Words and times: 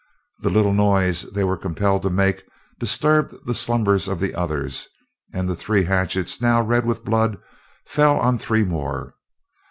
The 0.39 0.49
little 0.49 0.73
noise 0.73 1.31
they 1.31 1.43
were 1.43 1.55
compelled 1.57 2.01
to 2.01 2.09
make 2.09 2.43
disturbed 2.79 3.35
the 3.45 3.53
slumbers 3.53 4.07
of 4.07 4.19
the 4.19 4.33
others, 4.33 4.87
and 5.31 5.47
the 5.47 5.55
three 5.55 5.83
hatchets, 5.83 6.41
now 6.41 6.59
red 6.63 6.87
with 6.87 7.05
blood, 7.05 7.37
fell 7.85 8.19
on 8.19 8.39
three 8.39 8.63
more. 8.65 9.13